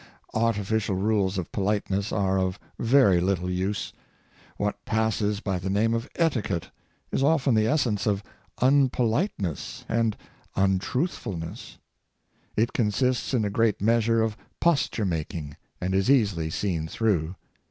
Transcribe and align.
Artificial 0.33 0.95
rules 0.95 1.37
of 1.37 1.51
politeness 1.51 2.11
are 2.11 2.39
of 2.39 2.59
very 2.79 3.19
little 3.21 3.51
use. 3.51 3.93
What 4.57 4.83
passes 4.83 5.41
by 5.41 5.59
the 5.59 5.69
name 5.69 5.93
of" 5.93 6.09
Etiquette" 6.15 6.71
is 7.11 7.21
often 7.21 7.55
of 7.55 7.61
526 7.79 8.03
Politeness. 8.03 8.23
the 8.57 8.65
essence 8.65 8.87
of 8.97 9.85
unpoliteness 9.85 9.85
and 9.87 10.17
untruthfulness. 10.55 11.77
It 12.57 12.73
con 12.73 12.87
sists 12.89 13.35
in 13.35 13.45
a 13.45 13.51
great 13.51 13.79
measure 13.79 14.23
of 14.23 14.35
posture 14.59 15.05
making, 15.05 15.55
and 15.79 15.93
is 15.93 16.09
easily 16.09 16.49
seen 16.49 16.87
through. 16.87 17.35